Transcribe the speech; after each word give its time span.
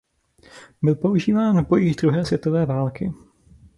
Byl 0.81 0.95
používán 0.95 1.63
v 1.63 1.67
bojích 1.67 1.95
druhé 1.95 2.25
světové 2.25 2.65
války. 2.65 3.13